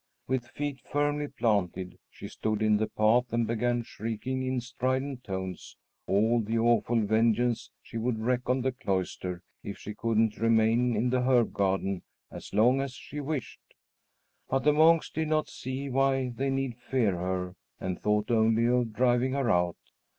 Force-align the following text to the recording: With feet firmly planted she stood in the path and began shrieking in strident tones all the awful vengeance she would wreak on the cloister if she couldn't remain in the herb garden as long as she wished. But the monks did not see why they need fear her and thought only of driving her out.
With 0.27 0.47
feet 0.47 0.79
firmly 0.79 1.27
planted 1.27 1.99
she 2.09 2.27
stood 2.27 2.63
in 2.63 2.77
the 2.77 2.87
path 2.87 3.31
and 3.31 3.45
began 3.45 3.83
shrieking 3.83 4.41
in 4.41 4.59
strident 4.59 5.23
tones 5.23 5.77
all 6.07 6.39
the 6.41 6.57
awful 6.57 7.01
vengeance 7.01 7.69
she 7.83 7.99
would 7.99 8.17
wreak 8.17 8.49
on 8.49 8.61
the 8.61 8.71
cloister 8.71 9.43
if 9.63 9.77
she 9.77 9.93
couldn't 9.93 10.39
remain 10.39 10.95
in 10.95 11.11
the 11.11 11.21
herb 11.21 11.53
garden 11.53 12.01
as 12.31 12.51
long 12.51 12.81
as 12.81 12.93
she 12.93 13.19
wished. 13.19 13.61
But 14.49 14.63
the 14.63 14.73
monks 14.73 15.11
did 15.11 15.27
not 15.27 15.47
see 15.49 15.87
why 15.87 16.29
they 16.35 16.49
need 16.49 16.77
fear 16.79 17.15
her 17.17 17.53
and 17.79 18.01
thought 18.01 18.31
only 18.31 18.65
of 18.65 18.93
driving 18.93 19.33
her 19.33 19.51
out. 19.51 19.77